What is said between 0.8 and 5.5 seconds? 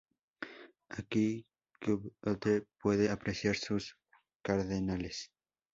Ahí Kvothe puede apreciar sus cardenales.